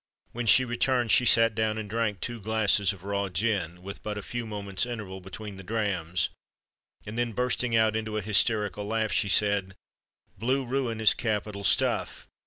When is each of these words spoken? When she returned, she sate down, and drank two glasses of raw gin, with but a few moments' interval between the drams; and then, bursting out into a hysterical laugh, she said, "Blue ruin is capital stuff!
When 0.31 0.47
she 0.47 0.65
returned, 0.65 1.11
she 1.11 1.25
sate 1.25 1.53
down, 1.53 1.77
and 1.77 1.87
drank 1.87 2.21
two 2.21 2.39
glasses 2.41 2.91
of 2.91 3.03
raw 3.03 3.29
gin, 3.29 3.83
with 3.83 4.01
but 4.01 4.17
a 4.17 4.23
few 4.23 4.47
moments' 4.47 4.83
interval 4.87 5.21
between 5.21 5.57
the 5.57 5.63
drams; 5.63 6.31
and 7.05 7.19
then, 7.19 7.33
bursting 7.33 7.77
out 7.77 7.95
into 7.95 8.17
a 8.17 8.23
hysterical 8.23 8.83
laugh, 8.83 9.11
she 9.11 9.29
said, 9.29 9.75
"Blue 10.39 10.65
ruin 10.65 10.99
is 10.99 11.13
capital 11.13 11.63
stuff! 11.63 12.27